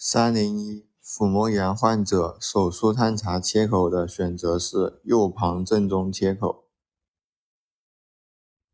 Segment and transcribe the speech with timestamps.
[0.00, 6.66] 三零一腹膜炎患者手术探查切口的选择是右旁正中切口。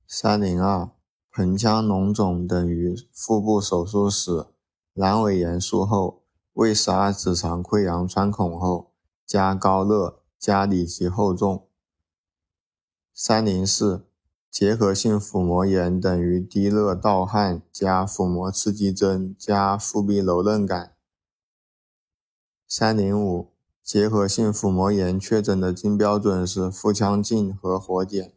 [0.06, 0.90] 三零二
[1.32, 4.44] 盆腔脓肿等于腹部手术史
[4.94, 8.92] 阑尾炎术后胃十二指肠溃疡穿孔后
[9.24, 11.66] 加高热加里脊厚重。
[13.14, 14.06] 三零四
[14.50, 20.93] 结核性腹膜炎等于低热盗汗加腹膜刺激针加腹壁柔韧感。
[22.66, 23.52] 三零五
[23.82, 28.32] 结核性腹膜炎确诊的金标准是腹腔镜和活检。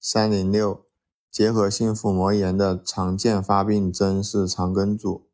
[0.00, 0.86] 三零六
[1.30, 5.28] 结核性腹膜炎的常见发病征是肠梗阻。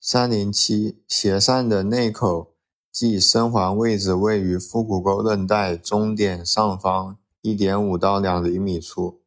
[0.00, 2.54] 三零七斜疝的内口
[2.90, 9.23] 即生环位置位于腹股沟韧带中点上方一点五到两厘米处。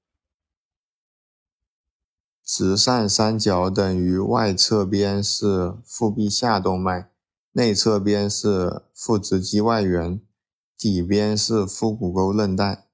[2.47, 7.11] 直疝三角等于外侧边是腹壁下动脉，
[7.51, 10.21] 内侧边是腹直肌外缘，
[10.77, 12.87] 底边是腹股沟韧带。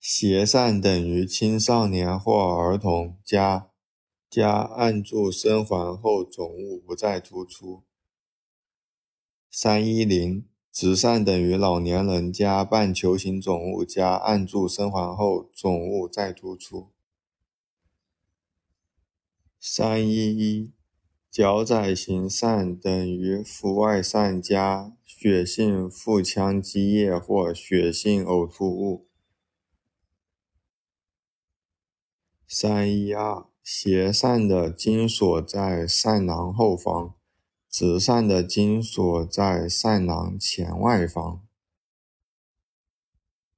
[0.00, 3.68] 斜疝等于青少年或儿童加
[4.30, 7.82] 加按住生还后肿物不再突出。
[9.50, 16.88] 三一零直疝等于老年人加半球形肿物加按住生还后肿物再突出。
[19.62, 20.72] 三一一
[21.30, 29.06] 脚窄型疝等于腹外疝加血性腹腔积液或血性呕吐物。
[32.48, 37.14] 三一二斜疝的经所在疝囊后方，
[37.68, 41.46] 直疝的经所在疝囊前外方。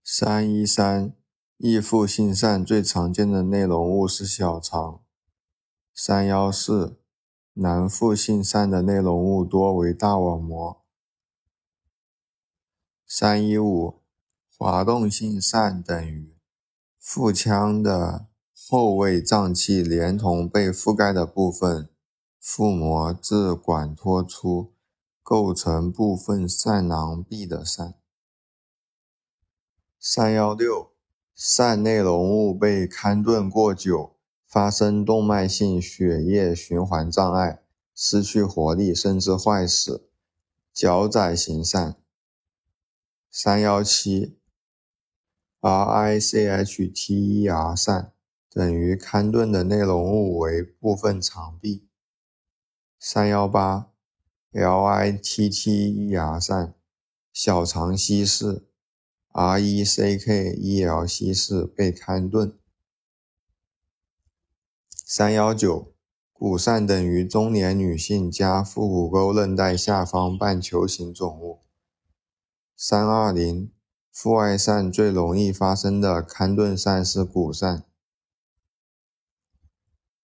[0.03, 1.15] 三一三
[1.59, 5.05] 易腹性疝最常见的内容物是小肠。
[5.95, 6.99] 三幺四，
[7.53, 10.83] 难腹性疝的内容物多为大网膜。
[13.07, 14.01] 三一五，
[14.57, 16.35] 滑动性疝等于
[16.99, 21.91] 腹腔的后位脏器连同被覆盖的部分
[22.41, 24.73] 腹膜自管脱出，
[25.23, 27.93] 构成部分疝囊壁的疝。
[30.01, 30.93] 三幺六，
[31.37, 34.17] 疝内容物被看顿过久。
[34.53, 37.63] 发生动脉性血液循环障碍，
[37.95, 40.11] 失去活力，甚至坏死。
[40.75, 41.95] 脚窄型疝。
[43.31, 44.37] 三幺七
[45.63, 46.67] ，RICHTER
[47.75, 48.11] 疝
[48.51, 51.89] 等于看顿的内容物为部分肠壁。
[52.99, 53.91] 三幺八
[54.53, 56.75] ，LITTER 疝
[57.33, 58.67] 小肠稀释
[59.33, 62.59] ，RECKEL 稀释被看顿。
[65.15, 65.93] 三幺九，
[66.33, 71.61] 骨疝等于中年女性加腹股沟韧带下方半球形肿物。
[72.75, 73.71] 三二零，
[74.11, 77.83] 腹外疝最容易发生的看顿疝是骨疝。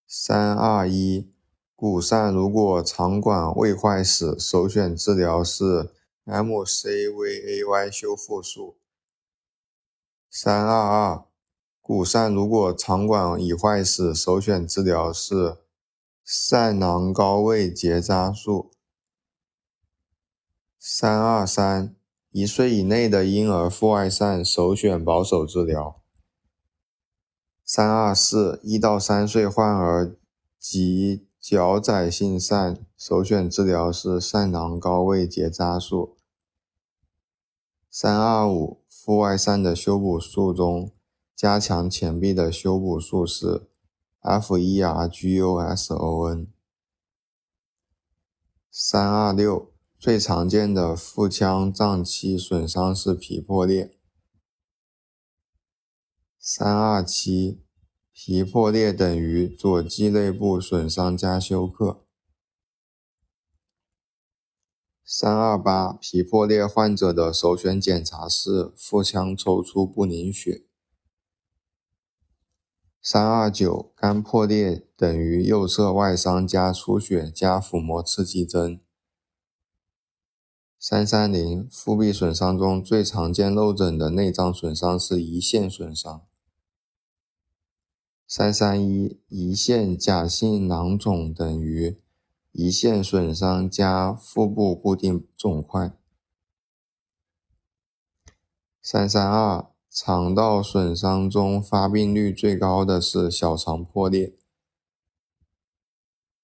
[0.07, 1.35] 三二一，
[1.77, 5.93] 骨疝如果肠管未坏死，首选治疗是
[6.25, 8.79] MCVAY 修复术。
[10.31, 11.28] 三二二。
[11.89, 15.57] 骨疝如果肠管已坏死，首选治疗是
[16.23, 18.71] 疝囊高位结扎术。
[20.79, 21.97] 三二三，
[22.31, 25.99] 一岁以内的婴儿腹外疝，首选保守治疗。
[27.65, 30.15] 三二四，一到三岁患儿
[30.59, 36.19] 及脚窄性疝，首选治疗是疝囊高位结扎术。
[37.91, 40.93] 三二五，腹外疝的修补术中。
[41.39, 43.69] 加强前臂的修补术是
[44.23, 45.29] FERGUSON。
[48.73, 53.97] 三二六最常见的腹腔脏器损伤是皮破裂。
[56.41, 57.63] 三二七
[58.13, 62.05] 皮破裂等于左肌内部损伤加休克。
[65.05, 70.68] 三二八皮破裂患者的首选检查是腹腔抽出不凝血。
[73.11, 78.83] 三二九肝破裂等于右侧外伤加出血加腹膜刺激针。
[80.79, 86.27] 三三零腹壁损伤中最常见漏诊的内脏损伤是胰腺损伤。
[88.27, 91.99] 三三一胰腺假性囊肿等于
[92.53, 95.97] 胰腺损伤加腹部固定肿块。
[98.83, 104.35] 三三二肠道损伤中发病率最高的是小肠破裂。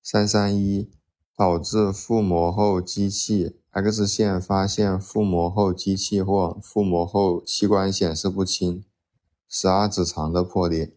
[0.03, 0.91] 三三一，
[1.37, 8.85] 导致腹膜后机器 X 线发现腹膜后机器或腹膜后器官显示不清，
[9.49, 10.97] 十二指肠的破裂。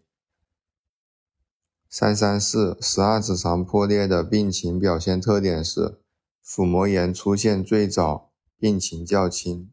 [1.89, 5.99] 三三四，十二指肠破裂的病情表现特点是
[6.41, 9.69] 腹膜炎出现最早，病情较轻。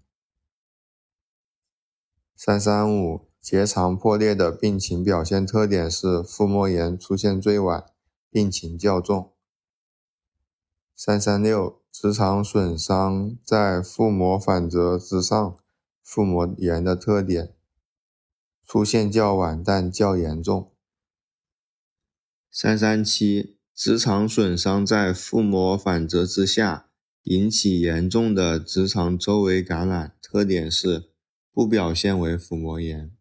[2.46, 7.86] 三三五，结肠破裂的病情表现特点是腹膜炎出现最晚，
[8.28, 9.32] 病情较重。
[10.94, 15.56] 三三六，直肠损伤在腹膜反折之上，
[16.02, 17.54] 腹膜炎的特点
[18.66, 20.70] 出现较晚但较严重。
[22.50, 26.90] 三三七，直肠损伤在腹膜反折之下，
[27.22, 31.13] 引起严重的直肠周围感染，特点是。
[31.54, 33.12] 不表现为腹膜炎。